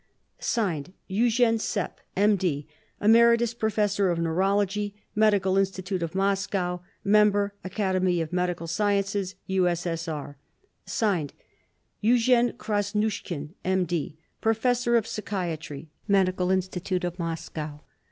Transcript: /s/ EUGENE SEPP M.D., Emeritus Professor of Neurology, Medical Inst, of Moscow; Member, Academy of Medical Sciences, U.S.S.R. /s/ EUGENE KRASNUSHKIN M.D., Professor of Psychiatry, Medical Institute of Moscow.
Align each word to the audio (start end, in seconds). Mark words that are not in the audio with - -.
/s/ 0.39 0.89
EUGENE 1.09 1.59
SEPP 1.59 2.01
M.D., 2.17 2.67
Emeritus 2.99 3.53
Professor 3.53 4.09
of 4.09 4.17
Neurology, 4.17 4.95
Medical 5.13 5.59
Inst, 5.59 5.91
of 6.01 6.15
Moscow; 6.15 6.79
Member, 7.03 7.53
Academy 7.63 8.19
of 8.19 8.33
Medical 8.33 8.65
Sciences, 8.65 9.35
U.S.S.R. 9.45 10.37
/s/ 10.87 11.29
EUGENE 12.01 12.53
KRASNUSHKIN 12.53 13.53
M.D., 13.63 14.17
Professor 14.41 14.95
of 14.95 15.05
Psychiatry, 15.05 15.91
Medical 16.07 16.49
Institute 16.49 17.03
of 17.03 17.19
Moscow. 17.19 17.81